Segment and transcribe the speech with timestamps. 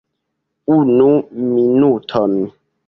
[0.77, 1.11] Unu
[1.53, 2.33] minuton.